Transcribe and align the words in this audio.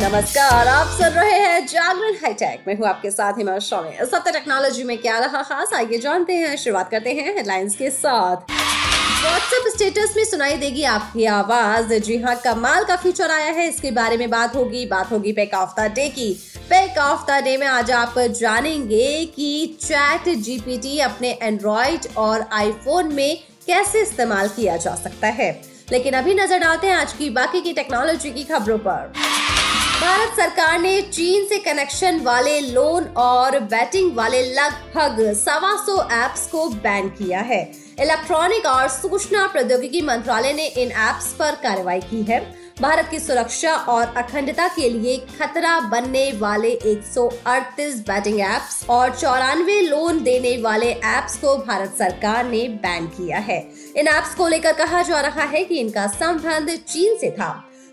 नमस्कार, 0.00 0.68
आप 0.68 0.86
सुन 0.86 1.06
रहे 1.06 1.38
हैं 1.38 1.66
जागरण 1.66 2.14
हाईटेक। 2.14 2.64
मैं 2.68 2.76
हूँ 2.76 2.86
आपके 2.86 3.10
साथ 3.10 3.32
हिमा 3.32 3.58
शौमे 3.58 3.90
इस 3.90 4.14
हफ़्ते 4.14 4.32
टेक्नोलॉजी 4.32 4.84
में 4.84 4.98
क्या 4.98 5.18
रहा 5.18 5.42
खास, 5.42 5.72
आइए 5.74 5.98
जानते 5.98 6.32
हैं। 6.32 6.56
शुरुआत 6.56 6.90
करते 6.90 7.10
हैं 7.10 7.34
हेडलाइंस 7.34 7.76
के 7.76 7.90
साथ। 7.90 8.36
व्हाट्सएप 9.22 9.72
स्टेटस 9.76 10.14
में 10.16 10.24
सुनाई 10.24 10.56
देगी 10.56 10.82
आपकी 10.82 11.24
आवाज़। 11.24 11.94
जी 11.94 12.16
हाँ 12.16 12.36
कमाल 12.36 12.84
का 12.84 12.96
फीचर 12.96 13.30
आया 13.30 13.50
है। 13.52 13.68
इसके 13.68 13.90
बारे 13.90 14.16
में 14.16 14.30
बात 14.30 14.56
होगी 14.56 14.86
बात 14.86 15.12
होगी 15.12 15.32
पैक 15.32 15.54
ऑफ़ 15.54 15.80
द 15.80 15.84
डे 15.92 16.08
की। 16.08 16.32
पैक 16.70 16.98
ऑफ़ 16.98 17.30
द 17.30 17.34
डे 17.44 17.56
में 17.56 17.66
आज 17.66 17.90
आप 17.90 18.18
जानेंगे 18.18 19.24
कि 19.26 19.78
चैट 19.80 20.28
जीपीटी 20.28 20.98
अपने 20.98 21.38
एंड्रॉइड 21.42 22.00
और 22.16 22.46
आईफोन 22.52 23.14
में 23.14 23.38
कैसे 23.66 24.02
इस्तेमाल 24.02 24.48
किया 24.48 24.76
जा 24.76 24.94
सकता 24.94 25.28
है। 25.28 25.50
लेकिन 25.92 26.14
अभी 26.14 26.34
नज़र 26.34 26.58
डालते 26.58 26.86
हैं 26.86 26.96
आज 26.96 27.12
की 27.12 27.30
बाकी 27.30 27.60
की 27.60 27.72
टेक्नोलॉजी 27.72 28.30
की 28.30 28.44
खबरों 28.44 28.78
पर। 28.78 29.12
भारत 30.00 30.36
सरकार 30.36 30.80
ने 30.80 31.00
चीन 31.02 31.44
से 31.44 31.58
कनेक्शन 31.58 32.20
वाले 32.20 32.58
लोन 32.60 33.04
और 33.16 33.58
बैटिंग 33.60 34.16
वाले 34.16 34.42
लगभग 34.52 35.32
सवा 35.34 35.74
सौ 35.86 36.00
एप्स 36.14 36.46
को 36.46 36.68
बैन 36.68 37.08
किया 37.08 37.40
है। 37.40 37.60
इलेक्ट्रॉनिक 38.00 38.66
और 38.66 38.88
सूचना 38.88 39.46
प्रौद्योगिकी 39.46 40.02
मंत्रालय 40.02 40.52
ने 40.52 40.66
इन 40.66 40.88
एप्स 40.88 41.32
पर 41.32 41.54
कार्रवाई 41.62 42.00
की 42.00 42.22
है। 42.22 42.40
भारत 42.80 43.08
की 43.10 43.18
सुरक्षा 43.18 43.74
और 43.74 44.14
अखंडता 44.16 44.66
के 44.68 44.88
लिए 44.88 45.16
खतरा 45.38 45.78
बनने 45.80 46.32
वाले 46.32 46.74
138 46.86 48.00
बैटिंग 48.08 48.40
एप्स 48.40 48.84
और 48.90 49.14
चौरानवे 49.16 49.80
लोन 49.80 50.22
देने 50.22 50.56
वाले 50.62 50.90
एप्स 50.90 51.36
को 51.36 51.56
भारत 51.56 51.94
सरकार 51.98 52.44
ने 52.44 52.68
बैन 52.82 53.06
किया 53.06 53.38
है। 53.38 53.58
इन 53.96 54.08
एप्स 54.08 54.34
को 54.34 54.48
लेकर 54.48 54.72
कहा 54.72 55.02
जा 55.02 55.20
रहा 55.20 55.44
है 55.44 55.64
कि 55.64 55.78
इनका 55.78 56.06
संबंध 56.06 56.70
चीन 56.88 57.16
से 57.16 57.30
था। 57.30 57.48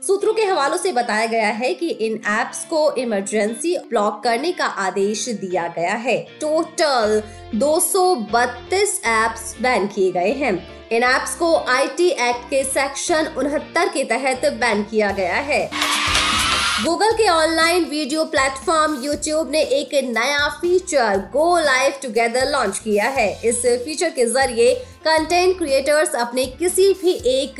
सूत्रों 0.07 0.33
के 0.33 0.43
हवालों 0.43 0.77
से 0.77 0.91
बताया 0.91 1.25
गया 1.25 1.49
है 1.49 1.73
कि 1.73 1.89
इन 2.05 2.13
एप्स 2.29 2.63
को 2.65 2.79
इमरजेंसी 2.93 3.75
ब्लॉक 3.89 4.19
करने 4.23 4.51
का 4.51 4.65
आदेश 4.65 5.27
दिया 5.29 5.67
गया 5.67 5.93
है। 5.95 6.17
टोटल 6.41 7.21
232 7.55 8.99
एप्स 9.05 9.55
बैन 9.61 9.87
किए 9.87 10.11
गए 10.11 10.31
हैं। 10.31 10.51
इन 10.91 11.03
एप्स 11.03 11.35
को 11.35 11.55
आईटी 11.69 12.09
एक्ट 12.09 12.49
के 12.49 12.63
सेक्शन 12.63 13.33
उनहत्तर 13.37 13.89
के 13.89 14.03
तहत 14.03 14.45
बैन 14.53 14.83
किया 14.83 15.11
गया 15.11 15.35
है। 15.35 15.69
गूगल 16.85 17.11
के 17.11 17.27
ऑनलाइन 17.29 17.83
वीडियो 17.83 18.23
प्लेटफॉर्म 18.25 19.01
यूट्यूब 19.03 19.51
ने 19.51 19.61
एक 19.61 19.93
नया 20.07 20.47
feature 20.49 21.17
go 21.33 21.57
live 21.59 21.93
together 22.03 22.51
launch 22.51 22.79
किया 22.79 23.09
है। 23.09 23.29
इस 23.45 23.65
फीचर 23.85 24.09
के 24.09 24.25
ज़रिए 24.25 24.73
कंटेंट 25.03 25.57
क्रिएटर्स 25.57 26.13
अपने 26.15 26.45
किसी 26.59 26.93
भी 26.93 27.11
एक 27.29 27.55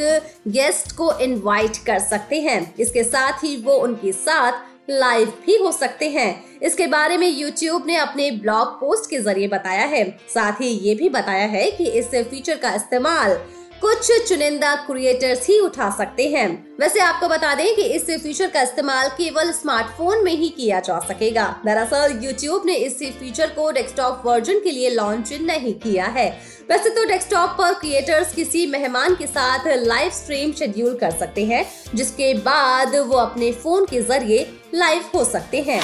गेस्ट 0.48 0.92
को 0.92 1.12
इनवाइट 1.20 1.78
कर 1.78 2.00
सकते 2.00 2.40
हैं। 2.42 2.76
इसके 2.80 3.04
साथ 3.04 3.44
ही 3.44 3.56
वो 3.58 3.74
उनके 3.78 4.12
साथ 4.12 4.90
लाइव 4.90 5.34
भी 5.46 5.56
हो 5.58 5.72
सकते 5.72 6.10
हैं। 6.10 6.60
इसके 6.62 6.88
बारे 6.88 7.18
में 7.18 7.28
YouTube 7.32 7.86
ने 7.88 7.96
अपने 7.96 8.30
ब्लॉग 8.32 8.80
पोस्ट 8.80 9.10
के 9.10 9.20
ज़रिए 9.20 9.48
बताया 9.48 9.86
है। 9.86 10.06
साथ 10.30 10.62
ही 10.62 10.68
ये 10.68 10.96
भी 10.96 11.10
बताया 11.10 11.46
है 11.48 11.70
कि 11.72 11.90
इस 11.90 12.08
फीचर 12.08 12.58
का 12.58 12.74
इस्तेमाल 12.76 13.38
कुछ 13.82 14.08
चुनिंदा 14.28 14.76
क्रिएटर्स 14.76 15.48
ही 15.48 15.60
उठा 15.60 15.90
सकते 15.90 16.28
हैं। 16.30 16.48
वैसे 16.80 17.00
आपको 17.00 17.28
बता 17.28 17.54
दें 17.56 17.76
कि 17.76 17.82
इस 17.82 18.04
फीचर 18.24 18.50
का 18.50 18.62
इस्तेमाल 18.62 19.08
केवल 19.10 19.52
स्मार्टफ़ोन 19.52 20.24
में 20.24 20.32
ही 20.32 20.50
किया 20.50 20.80
जा 20.80 21.00
सकेगा। 21.00 21.46
दरअसल 21.66 22.20
YouTube 22.20 22.66
ने 22.66 22.76
इस 22.76 22.98
फीचर 23.20 23.48
को 23.48 23.70
डेस्कटॉप 23.72 24.22
वर्जन 24.26 24.60
के 24.60 24.72
लिए 24.72 24.90
लॉन्च 24.90 25.34
नहीं 25.42 25.74
किया 25.74 26.06
है। 26.06 26.30
वैसे 26.70 26.90
तो 26.90 27.04
डेस्कटॉप 27.06 27.50
पर 27.50 27.74
क्रिएटर्स 27.74 28.34
किसी 28.34 28.66
मेहमान 28.68 29.16
के 29.16 29.28
साथ 29.28 29.68
लाइव 29.78 30.12
स्ट्रीम 30.12 30.52
शेड्यूल 30.52 30.96
कर 30.96 31.12
सकते 31.12 31.46
हैं, 31.46 31.66
जिसके 31.96 32.34
बाद 32.34 32.96
वो 32.96 33.18
अपने 33.18 33.52
फ़ोन 33.52 33.86
के 33.86 34.02
ज़रिए 34.02 34.60
लाइव 34.74 35.04
हो 35.16 35.24
सकते 35.26 35.62
हैं। 35.62 35.82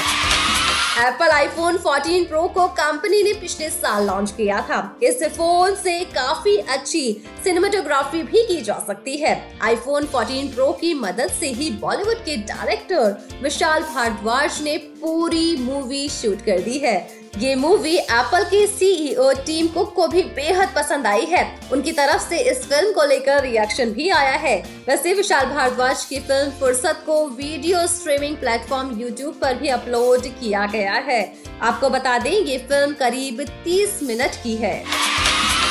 एप्पल 0.99 1.29
आईफोन 1.29 1.77
14 1.77 2.23
प्रो 2.27 2.47
को 2.47 2.67
कंपनी 2.67 3.21
ने 3.23 3.33
पिछले 3.33 3.69
साल 3.69 4.07
लॉन्च 4.07 4.31
किया 4.31 4.61
था। 4.61 4.99
इस 5.03 5.23
फ़ोन 5.23 5.75
से 5.75 5.99
काफ़ी 6.05 6.57
अच्छी 6.57 7.21
सिनेमाटोग्राफी 7.43 8.23
भी 8.23 8.43
की 8.43 8.61
जा 8.61 8.79
सकती 8.87 9.17
है। 9.17 9.59
आईफोन 9.61 10.05
14 10.05 10.53
प्रो 10.55 10.71
की 10.71 10.93
मदद 10.93 11.31
से 11.39 11.47
ही 11.47 11.69
बॉलीवुड 11.71 12.25
के 12.25 12.37
डायरेक्टर 12.37 13.39
विशाल 13.43 13.83
भारद्वाज 13.83 14.61
ने 14.61 14.77
पूरी 14.77 15.55
मूवी 15.55 16.07
शूट 16.09 16.41
कर 16.41 16.59
दी 16.59 16.77
है। 16.77 17.18
ये 17.37 17.53
मूवी 17.55 17.95
एप्पल 17.95 18.43
के 18.43 18.65
सीईओ 18.67 19.31
टीम 19.45 19.67
कुक 19.67 19.93
को 19.95 20.07
भी 20.07 20.21
बेहद 20.35 20.69
पसंद 20.75 21.07
आई 21.07 21.25
है। 21.25 21.43
उनकी 21.71 21.91
तरफ़ 21.91 22.21
से 22.29 22.39
इस 22.51 22.63
फ़िल्म 22.63 22.91
को 22.93 23.05
लेकर 23.05 23.41
रिएक्शन 23.43 23.91
भी 23.91 24.09
आया 24.09 24.35
है। 24.37 24.55
वैसे 24.87 25.13
विशाल 25.13 25.45
भारद्वाज 25.45 26.05
की 26.05 26.19
फ़िल्म 26.19 26.51
फुर्सत 26.51 27.03
को 27.05 27.23
वीडियो 27.27 27.85
स्ट्रीमिंग 27.87 28.37
प्लेटफॉर्म 28.37 28.99
यूट्यूब 29.01 29.39
पर 29.41 29.55
भी 29.55 29.69
अपलोड 29.69 30.27
किया 30.39 30.65
गया 30.65 30.93
है। 30.93 31.21
आपको 31.61 31.89
बता 31.89 32.17
दें, 32.17 32.31
ये 32.31 32.57
फ़िल्म 32.57 32.93
करीब 32.93 33.45
30 33.65 33.99
मिनट 34.03 34.43
की 34.43 34.55
है। 34.55 34.83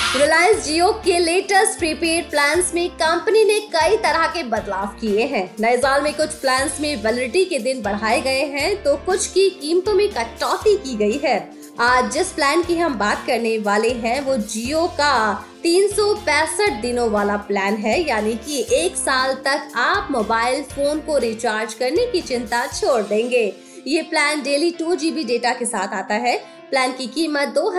रिलायंस 0.08 0.64
जियो 0.64 0.90
के 1.04 1.18
लेटेस्ट 1.18 1.78
प्रीपेड 1.78 2.28
प्लान 2.30 2.62
में 2.74 2.88
कंपनी 2.90 3.42
ने 3.44 3.58
कई 3.72 3.96
तरह 3.96 4.26
के 4.26 4.42
बदलाव 4.42 4.86
किए 5.00 5.24
हैं। 5.26 5.42
नए 5.60 5.76
साल 5.76 6.02
में 6.02 6.12
कुछ 6.14 6.34
प्लान 6.34 6.70
में 6.80 7.02
वैलिडिटी 7.02 7.44
के 7.44 7.58
दिन 7.58 7.82
बढ़ाए 7.82 8.20
गए 8.20 8.44
हैं 8.46 8.82
तो 8.82 8.96
कुछ 9.06 9.26
की 9.26 9.48
कीमतों 9.52 9.94
में 9.94 10.08
कटौती 10.08 10.76
की 10.76 10.96
गई 10.96 11.20
है। 11.24 11.36
आज 11.80 12.12
जिस 12.12 12.32
प्लान 12.32 12.62
की 12.62 12.76
हम 12.76 12.98
बात 12.98 13.24
करने 13.26 13.56
वाले 13.58 13.90
हैं, 13.90 14.20
वो 14.20 14.36
जियो 14.36 14.86
का 14.96 15.34
तीन 15.62 15.88
सौ 15.88 16.12
पैंसठ 16.16 16.82
दिनों 16.82 17.08
वाला 17.10 17.36
प्लान 17.36 17.76
है, 17.76 18.00
यानी 18.00 18.34
कि 18.36 18.66
एक 18.74 18.96
साल 18.96 19.34
तक 19.46 19.72
आप 19.76 20.08
मोबाइल 20.10 20.62
फ़ोन 20.64 21.00
को 21.00 21.18
रिचार्ज 21.20 21.74
करने 21.74 22.06
की 22.06 22.20
चिंता 22.22 22.66
छोड़ 22.72 23.02
देंगे। 23.02 23.52
ये 23.86 24.02
plan 24.02 24.42
daily 24.42 24.70
two 24.70 24.94
GB 24.94 25.24
data 25.24 25.52
के 25.52 25.64
साथ 25.66 25.94
आता 25.94 26.14
है। 26.16 26.40
प्लान 26.70 26.92
की 26.92 27.06
कीमत 27.06 27.48
दो 27.48 27.70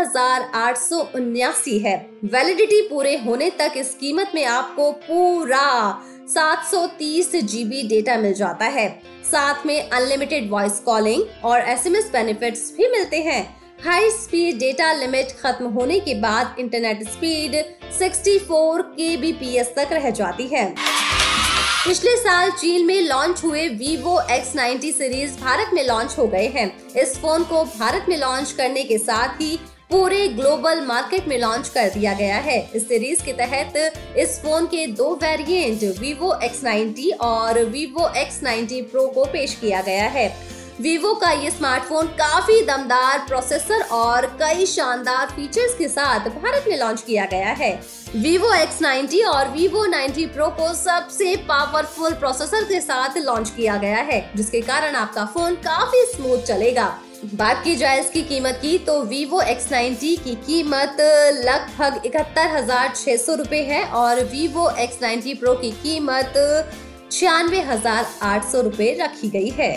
है। 1.80 1.96
वैलिडिटी 2.26 2.82
पूरे 2.82 3.18
होने 3.18 3.50
तक 3.50 3.74
इस 3.78 3.94
कीमत 3.96 4.32
में 4.36 4.46
आपको 4.46 4.92
पूरा 4.92 6.02
730 6.28 7.36
जीबी 7.42 7.84
डेटा 7.88 8.18
मिल 8.18 8.34
जाता 8.34 8.66
है। 8.66 8.90
साथ 9.32 9.66
में 9.66 9.90
अनलिमिटेड 9.90 10.50
वॉइस 10.50 10.80
कॉलिंग 10.80 11.24
और 11.44 11.60
एसएमएस 11.60 12.10
बेनिफिट्स 12.12 12.74
भी 12.78 12.88
मिलते 12.88 13.18
हैं। 13.18 13.60
हाई 13.86 14.10
स्पीड 14.10 14.58
डेटा 14.60 14.94
लिमिट 14.94 15.28
खत्म 15.32 15.66
होने 15.66 16.00
के 16.00 16.14
बाद 16.16 16.56
इंटरनेट 16.60 17.04
स्पीड 17.04 17.56
64 18.00 18.82
केबीपीएस 18.82 19.74
तक 19.76 19.90
रह 19.92 20.10
जाती 20.10 20.48
है। 20.48 20.76
पिछले 21.86 22.16
साल 22.18 22.50
चीन 22.52 22.86
में 22.86 23.02
लॉन्च 23.02 23.44
हुए 23.44 23.68
Vivo 23.70 24.16
X90 24.30 24.92
सीरीज़ 24.94 25.38
भारत 25.40 25.70
में 25.74 25.88
लॉन्च 25.88 26.16
हो 26.18 26.28
गए 26.28 26.48
हैं। 26.48 26.94
इस 26.94 27.16
फ़ोन 27.18 27.44
को 27.44 27.64
भारत 27.64 28.06
में 28.10 28.18
लॉन्च 28.18 28.52
करने 28.52 28.84
के 28.84 28.98
साथ 28.98 29.42
ही 29.42 29.60
पूरे 29.92 30.28
ग्लोबल 30.28 30.82
मार्केट 30.82 31.28
में 31.28 31.38
लॉन्च 31.40 31.70
कर 31.70 31.90
दिया 31.90 32.14
गया 32.14 32.38
है। 32.38 32.60
इस 32.76 32.88
सीरीज़ 32.88 33.24
के 33.24 33.34
तहत 33.34 33.94
इस 34.18 34.40
फ़ोन 34.40 34.66
के 34.66 34.86
दो 34.88 35.14
वेरिएंट 35.16 35.80
Vivo 35.80 36.34
X90 36.44 37.12
और 37.22 37.64
Vivo 37.72 38.10
X90 38.26 38.82
Pro 38.92 39.08
को 39.14 39.26
पेश 39.26 39.56
किया 39.56 39.82
गया 39.82 40.08
है। 40.08 40.59
वीवो 40.82 41.14
का 41.14 41.30
ये 41.32 41.50
स्मार्टफ़ोन 41.52 42.08
काफ़ी 42.18 42.62
दमदार 42.66 43.26
प्रोसेसर 43.28 43.82
और 43.94 44.26
कई 44.40 44.66
शानदार 44.66 45.28
फीचर्स 45.30 45.74
के 45.78 45.88
साथ 45.88 46.30
भारत 46.34 46.66
में 46.68 46.78
लॉन्च 46.80 47.02
किया 47.02 47.26
गया 47.26 47.50
है। 47.54 47.72
Vivo 48.16 48.52
X90 48.58 49.24
और 49.28 49.52
Vivo 49.56 49.84
90 49.88 50.28
Pro 50.36 50.50
को 50.60 50.74
सबसे 50.76 51.36
पावरफुल 51.50 52.14
प्रोसेसर 52.14 52.64
के 52.64 52.80
साथ 52.82 53.18
लॉन्च 53.18 53.50
किया 53.50 53.76
गया 53.78 54.02
है, 54.02 54.22
जिसके 54.36 54.62
कारण 54.62 54.96
आपका 54.96 55.26
फ़ोन 55.26 55.56
काफ़ी 55.68 56.06
स्मूथ 56.14 56.46
चलेगा। 56.46 56.88
बात 57.34 57.64
की 57.64 57.76
जाए 57.76 58.00
इसकी 58.00 58.22
कीमत 58.24 58.60
की 58.62 58.78
तो 58.80 59.00
Vivo 59.06 59.44
X90 59.50 60.16
की 60.24 60.36
कीमत 60.38 60.98
लगभग 61.46 62.02
इकहत्तर 62.06 62.56
हज़ार 62.56 62.94
छह 62.96 63.16
सौ 63.18 63.36
रूपए 63.36 63.64
है 63.66 63.86
और 63.96 64.28
Vivo 64.32 64.70
X90 64.82 65.40
Pro 65.44 65.62
की 65.62 65.72
कीमत 65.84 66.34
छियानवे 67.12 67.62
हज़ार 67.64 68.06
आठ 68.24 68.52
सौ 68.52 68.62
रूपए 68.62 68.98
रखी 69.00 69.30
गई 69.30 69.50
है। 69.50 69.74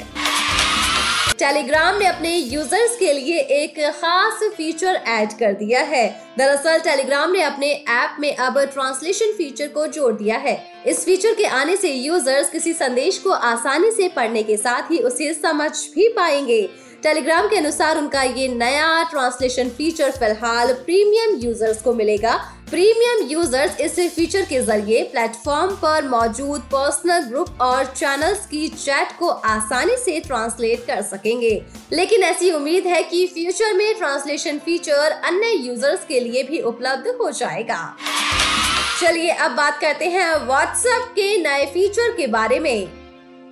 टेलीग्राम 1.42 1.96
ने 1.98 2.06
अपने 2.06 2.34
यूज़र्स 2.36 2.94
के 2.96 3.12
लिए 3.12 3.38
एक 3.38 3.78
खास 3.92 4.42
फीचर 4.56 4.94
ऐड 5.08 5.32
कर 5.32 5.52
दिया 5.52 5.80
है। 5.82 6.04
दरअसल 6.38 6.78
टेलीग्राम 6.78 7.30
ने 7.30 7.40
अपने 7.42 7.70
ऐप 7.90 8.16
में 8.20 8.36
अब 8.36 8.58
ट्रांसलेशन 8.64 9.32
फीचर 9.32 9.68
को 9.68 9.86
जोड़ 9.86 10.12
दिया 10.12 10.36
है। 10.36 10.54
इस 10.86 11.04
फीचर 11.04 11.34
के 11.34 11.46
आने 11.46 11.76
से 11.76 11.90
यूज़र्स 11.90 12.50
किसी 12.50 12.72
संदेश 12.72 13.18
को 13.18 13.30
आसानी 13.30 13.90
से 13.90 14.08
पढ़ने 14.08 14.42
के 14.42 14.56
साथ 14.56 14.90
ही 14.90 14.98
उसे 14.98 15.32
समझ 15.34 15.70
भी 15.94 16.08
पाएँगे। 16.08 16.62
टेलीग्राम 17.02 17.46
के 17.48 17.56
अनुसार 17.56 17.98
उनका 17.98 18.22
ये 18.22 18.46
नया 18.48 19.02
ट्रांसलेशन 19.10 19.68
फीचर 19.68 20.10
फ़िलहाल 20.10 20.72
प्रीमियम 20.84 21.34
यूज़र्स 21.40 21.80
को 21.82 21.94
मिलेगा। 21.94 22.34
प्रीमियम 22.70 23.26
यूज़र्स 23.30 23.80
इस 23.80 23.98
फीचर 24.14 24.42
के 24.42 24.60
ज़रिए 24.60 25.02
प्लेटफॉर्म 25.04 25.74
पर 25.76 26.08
मौजूद 26.08 26.60
पर्सनल 26.74 27.24
ग्रुप 27.24 27.60
और 27.60 27.84
चैनल्स 27.86 28.46
की 28.46 28.68
चैट 28.68 29.16
को 29.18 29.28
आसानी 29.28 29.96
से 29.96 30.18
ट्रांसलेट 30.20 30.86
कर 30.86 31.02
सकेंगे। 31.02 31.52
लेकिन 31.92 32.22
ऐसी 32.22 32.52
उम्मीद 32.52 32.86
है 32.86 33.02
कि 33.02 33.26
फ्यूचर 33.34 33.74
में 33.74 33.94
ट्रांसलेशन 33.98 34.58
फीचर 34.64 35.18
अन्य 35.24 35.52
यूज़र्स 35.58 36.06
के 36.08 36.20
लिए 36.20 36.42
भी 36.42 36.60
उपलब्ध 36.62 37.14
हो 37.20 37.30
जाएगा। 37.32 37.84
चलिए 39.00 39.30
अब 39.30 39.56
बात 39.56 39.80
करते 39.80 40.08
हैं 40.08 40.34
व्हाट्सएप 40.46 41.12
के 41.14 41.36
नए 41.42 41.66
फीचर 41.66 42.16
के 42.16 42.26
बारे 42.28 42.58
में। 42.60 43.01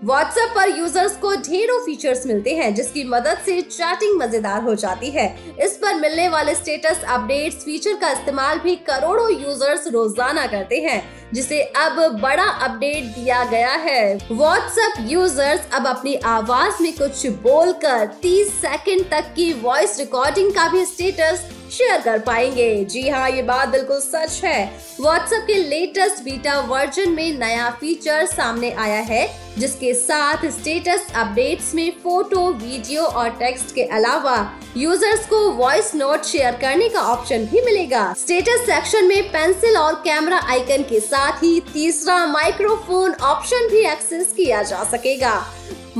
व्हाट्सएप 0.04 0.52
पर 0.56 0.68
यूज़र्स 0.68 1.16
को 1.16 1.34
ढेरों 1.36 1.78
फीचर्स 1.86 2.24
मिलते 2.26 2.54
हैं, 2.56 2.74
जिसकी 2.74 3.02
मदद 3.04 3.38
से 3.46 3.60
चैटिंग 3.62 4.20
मज़ेदार 4.20 4.62
हो 4.62 4.74
जाती 4.74 5.10
है। 5.10 5.26
इस 5.64 5.76
पर 5.76 5.94
मिलने 5.94 6.28
वाले 6.28 6.54
स्टेटस 6.54 7.02
अपडेट्स 7.08 7.64
फीचर 7.64 7.96
का 7.96 8.10
इस्तेमाल 8.10 8.58
भी 8.58 8.76
करोड़ों 8.86 9.30
यूज़र्स 9.32 9.86
रोज़ाना 9.88 10.46
करते 10.46 10.80
हैं, 10.80 11.02
जिसे 11.32 11.62
अब 11.62 12.00
बड़ा 12.22 12.44
अपडेट 12.44 13.14
दिया 13.14 13.44
गया 13.44 13.72
है। 13.78 14.16
व्हाट्सएप 14.32 15.06
यूज़र्स 15.10 15.68
अब 15.72 15.86
अपनी 15.86 16.14
आवाज़ 16.26 16.82
में 16.82 16.92
कुछ 16.92 17.26
बोलकर 17.42 18.06
30 18.22 18.54
सेकंड 18.60 19.10
तक 19.10 19.32
की 19.36 19.52
वॉइस 19.62 19.98
रिकॉर्डिंग 19.98 20.52
का 20.52 20.68
भी 20.68 20.84
स्टेटस 20.86 21.48
शेयर 21.70 22.00
कर 22.00 22.18
पाएँगे 22.20 22.84
जी 22.84 23.08
हाँ 23.08 23.28
ये 23.30 23.42
बात 23.42 23.68
बिल्कुल 23.68 24.00
सच 24.00 24.40
है 24.44 24.64
व्हाट्सएप 25.00 25.44
के 25.46 25.54
लेटेस्ट 25.64 26.22
बीटा 26.24 26.58
वर्जन 26.60 27.12
में 27.12 27.38
नया 27.38 27.70
फीचर 27.70 28.24
सामने 28.26 28.70
आया 28.76 29.00
है 29.04 29.26
जिसके 29.58 29.92
साथ 29.94 30.46
स्टेटस 30.50 31.06
अपडेट्स 31.16 31.74
में 31.74 31.90
फ़ोटो 32.02 32.46
वीडियो 32.52 33.02
और 33.02 33.30
टेक्स्ट 33.38 33.74
के 33.74 33.84
अलावा 33.92 34.36
यूज़र्स 34.76 35.26
को 35.26 35.38
वॉइस 35.52 35.94
नोट 35.94 36.24
शेयर 36.24 36.56
करने 36.60 36.88
का 36.88 37.00
ऑप्शन 37.08 37.46
भी 37.46 37.60
मिलेगा 37.60 38.12
स्टेटस 38.18 38.66
सेक्शन 38.66 39.08
में 39.08 39.30
पेंसिल 39.32 39.76
और 39.76 39.94
कैमरा 40.04 40.38
आइकन 40.48 40.82
के 40.82 41.00
साथ 41.00 41.42
ही 41.42 41.58
तीसरा 41.72 42.24
माइक्रोफोन 42.26 43.14
ऑप्शन 43.24 43.68
भी 43.70 43.84
एक्सेस 43.86 44.32
किया 44.36 44.62
जा 44.62 44.82
सकेगा 44.90 45.34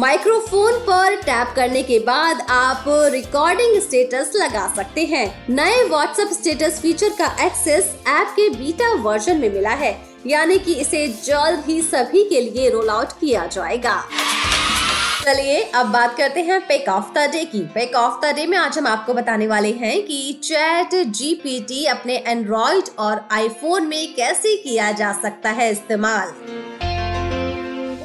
माइक्रोफोन 0.00 0.72
पर 0.72 1.14
टैप 1.16 1.52
करने 1.56 1.82
के 1.82 1.98
बाद 1.98 2.40
आप 2.50 2.84
रिकॉर्डिंग 2.88 3.80
स्टेटस 3.82 4.32
लगा 4.36 4.72
सकते 4.76 5.04
हैं। 5.04 5.46
नए 5.50 5.82
व्हाट्सएप 5.84 6.28
स्टेटस 6.28 6.80
फीचर 6.80 7.08
का 7.08 7.26
एक्सेस 7.46 7.84
ऐप 8.08 8.28
के 8.28 8.48
बीटा 8.50 8.92
वर्जन 8.94 9.36
में 9.36 9.52
मिला 9.52 9.70
है। 9.70 10.00
यानी 10.26 10.58
कि 10.58 10.74
इसे 10.74 11.06
जल्द 11.24 11.64
ही 11.66 11.80
सभी 11.82 12.24
के 12.24 12.40
लिए 12.40 12.70
रोल 12.70 12.88
आउट 12.88 13.12
किया 13.12 13.46
जाएगा। 13.46 14.02
चलिए, 15.24 15.60
अब 15.62 15.86
बात 15.86 16.16
करते 16.16 16.40
हैं 16.40 16.60
पेक 16.60 16.88
ऑफ़ 16.88 17.12
द 17.14 17.30
डे 17.32 17.44
की। 17.44 17.60
पेक 17.60 17.94
ऑफ़ 17.94 18.26
द 18.26 18.34
डे 18.34 18.46
में 18.46 18.58
आज 18.58 18.78
हम 18.78 18.86
आपको 18.86 19.14
बताने 19.14 19.46
वाले 19.46 19.72
हैं 19.72 20.02
कि 20.02 20.40
चैट 20.44 20.94
जीपीटी 21.06 21.84
अपने 21.86 22.16
एंड्रॉइड 22.26 22.84
और 22.98 23.28
आईफोन 23.30 23.86
में 23.86 24.14
कैसे 24.14 24.56
किया 24.56 24.92
जा 24.92 25.12
सकता 25.12 25.50
है 25.50 25.70
इस्तेमाल। 25.72 26.34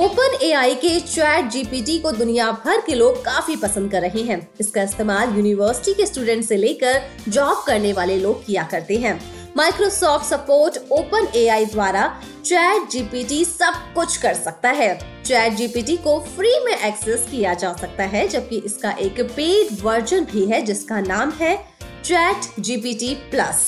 ओपन 0.01 0.37
एआई 0.43 0.73
के 0.75 0.99
चैट 0.99 1.49
जीपीटी 1.51 1.97
को 1.99 2.11
दुनिया 2.11 2.51
भर 2.63 2.81
के 2.81 2.95
लोग 2.95 3.23
काफ़ी 3.25 3.55
पसंद 3.55 3.91
कर 3.91 4.01
रहे 4.01 4.21
हैं। 4.21 4.37
इसका 4.59 4.81
इस्तेमाल 4.83 5.35
यूनिवर्सिटी 5.35 5.93
के 5.93 6.05
स्टूडेंट 6.05 6.43
से 6.45 6.57
लेकर 6.57 7.01
जॉब 7.27 7.63
करने 7.67 7.93
वाले 7.93 8.17
लोग 8.17 8.45
किया 8.45 8.63
करते 8.63 8.97
हैं। 8.97 9.13
माइक्रोसॉफ्ट 9.57 10.25
सपोर्ट 10.25 10.77
ओपन 10.91 11.27
एआई 11.35 11.65
द्वारा 11.65 12.07
चैट 12.45 12.89
जीपीटी 12.89 13.43
सब 13.45 13.73
कुछ 13.95 14.17
कर 14.17 14.33
सकता 14.33 14.69
है। 14.69 14.93
चैट 15.23 15.53
जीपीटी 15.53 15.95
को 15.97 16.19
फ्री 16.35 16.51
में 16.65 16.73
एक्सेस 16.73 17.25
किया 17.31 17.53
जा 17.53 17.73
सकता 17.73 18.03
है, 18.03 18.27
जबकि 18.27 18.61
इसका 18.65 18.91
एक 18.91 19.21
पेड 19.21 19.77
वर्जन 19.81 20.25
भी 20.25 20.45
है, 20.45 20.61
जिसका 20.61 20.99
नाम 20.99 21.31
है 21.31 21.55
चैट 22.03 22.59
जीपीटी 22.59 23.13
प्लस, 23.31 23.65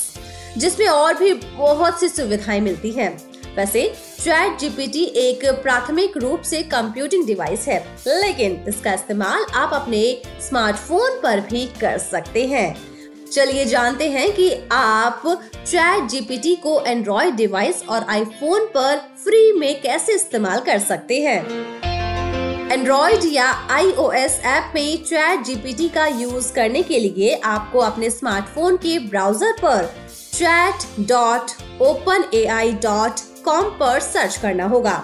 जिसमें 0.58 0.86
और 0.86 1.14
भी 1.14 1.32
बहुत 1.34 2.00
सी 2.00 2.08
सुविधाएँ 2.08 2.60
मिलती 2.60 2.90
हैं। 2.90 3.27
वैसे, 3.56 3.82
चैट 4.20 4.58
जीपीटी 4.58 5.04
एक 5.18 5.44
प्राथमिक 5.62 6.16
रूप 6.16 6.42
से 6.42 6.62
कंप्यूटिंग 6.64 7.26
डिवाइस 7.26 7.66
है, 7.68 7.78
लेकिन 8.08 8.64
इसका 8.68 8.92
इस्तेमाल 8.94 9.44
आप 9.54 9.74
अपने 9.74 10.02
स्मार्टफ़ोन 10.48 11.20
पर 11.22 11.40
भी 11.40 11.64
कर 11.80 11.98
सकते 11.98 12.46
हैं। 12.46 12.76
चलिए 13.32 13.64
जानते 13.64 14.08
हैं 14.10 14.30
कि 14.32 14.50
आप 14.72 15.22
चैट 15.66 16.08
जीपीटी 16.10 16.54
को 16.56 16.80
एंड्रॉइड 16.86 17.34
डिवाइस 17.34 17.82
और 17.88 18.04
आईफोन 18.10 18.66
पर 18.66 18.96
फ्री 19.24 19.52
में 19.52 19.80
कैसे 19.82 20.14
इस्तेमाल 20.14 20.60
कर 20.60 20.78
सकते 20.78 21.20
हैं। 21.20 21.42
एंड्रॉइड 22.72 23.24
या 23.24 23.50
आईओएस 23.70 24.40
ऐप 24.44 24.72
में 24.74 25.04
चैट 25.04 25.44
जीपीटी 25.44 25.88
का 25.88 26.06
यूज़ 26.06 26.52
करने 26.52 26.82
के 26.82 26.98
लिए 26.98 27.34
आपको 27.44 27.78
अपने 27.80 28.10
स्मार्टफ़ोन 28.10 28.76
के 28.76 28.98
ब्राउज़र 28.98 29.52
पर 29.62 29.90
chat 30.32 31.06
dot 31.08 31.50
open 31.82 32.24
A 32.34 32.44
I 32.46 32.72
dot 32.82 33.20
com 33.44 33.64
पर 33.80 34.00
सर्च 34.00 34.36
करना 34.36 34.64
होगा। 34.64 35.02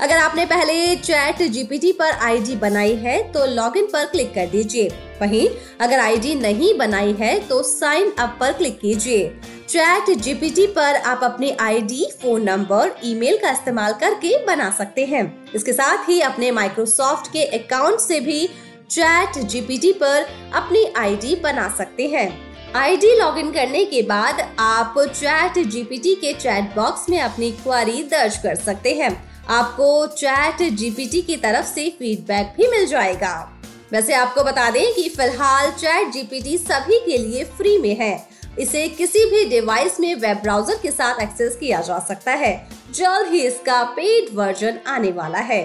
अगर 0.00 0.16
आपने 0.16 0.44
पहले 0.46 0.94
चैट 0.96 1.42
जीपीटी 1.42 1.92
पर 1.92 2.10
आईडी 2.12 2.56
बनाई 2.56 2.94
है 2.94 3.22
तो 3.32 3.44
लॉगिन 3.46 3.86
पर 3.86 4.06
क्लिक 4.06 4.34
कर 4.34 4.46
दीजिए। 4.46 4.88
वहीं 5.20 5.48
अगर 5.80 5.98
आईडी 5.98 6.34
नहीं 6.34 6.76
बनाई 6.78 7.12
है 7.12 7.38
तो 7.40 7.62
साइन 7.62 8.10
अप 8.18 8.36
पर 8.40 8.52
क्लिक 8.52 8.78
कीजिए। 8.80 9.28
चैट 9.68 10.10
जीपीटी 10.18 10.66
पर 10.66 10.96
आप 10.96 11.24
अपनी 11.24 11.50
आईडी, 11.60 12.04
फ़ोन 12.22 12.42
नंबर 12.42 12.92
ईमेल 13.04 13.38
का 13.38 13.50
इस्तेमाल 13.50 13.92
करके 13.92 14.36
बना 14.46 14.70
सकते 14.70 15.04
हैं। 15.04 15.52
इसके 15.54 15.72
साथ 15.72 16.08
ही 16.08 16.20
अपने 16.20 16.50
माइक्रोसॉफ्ट 16.50 17.32
के 17.32 17.44
अकाउंट 17.58 18.00
से 18.00 18.20
भी 18.20 18.48
चैट 18.90 19.38
जीपीटी 19.38 19.92
पर 19.92 20.26
अपनी 20.54 20.84
आईडी 20.96 21.34
बना 21.34 21.68
सकते 21.78 22.06
हैं। 22.08 22.45
आईडी 22.74 23.14
लॉगिन 23.18 23.50
करने 23.52 23.84
के 23.84 24.00
बाद 24.02 24.40
आप 24.60 24.94
चैट 25.00 25.58
जीपीटी 25.66 26.14
के 26.14 26.32
चैट 26.32 26.74
बॉक्स 26.74 27.08
में 27.10 27.18
अपनी 27.20 27.50
क्वारी 27.52 28.02
दर्ज 28.02 28.36
कर 28.36 28.54
सकते 28.54 28.94
हैं। 28.94 29.10
आपको 29.48 30.06
चैट 30.06 30.62
जीपीटी 30.72 31.20
की 31.22 31.36
तरफ़ 31.36 31.66
से 31.66 31.88
फीडबैक 31.98 32.52
भी 32.56 32.66
मिल 32.66 32.86
जाएगा। 32.86 33.34
वैसे 33.92 34.14
आपको 34.14 34.44
बता 34.44 34.70
दें 34.70 34.94
कि 34.94 35.08
फ़िलहाल 35.08 35.70
चैट 35.70 36.12
जीपीटी 36.12 36.58
सभी 36.58 36.98
के 37.00 37.18
लिए 37.18 37.44
फ्री 37.56 37.76
में 37.78 37.94
है। 37.96 38.28
इसे 38.58 38.88
किसी 38.88 39.24
भी 39.30 39.44
डिवाइस 39.44 40.00
में 40.00 40.14
वेब 40.14 40.36
ब्राउज़र 40.36 40.78
के 40.82 40.90
साथ 40.90 41.20
एक्सेस 41.22 41.56
किया 41.56 41.80
जा 41.80 41.98
सकता 41.98 42.32
है। 42.34 42.54
जल्द 42.94 43.32
ही 43.32 43.40
इसका 43.40 43.82
पेड 43.96 44.34
वर्जन 44.34 44.78
आने 44.86 45.12
वाला 45.12 45.38
है। 45.38 45.64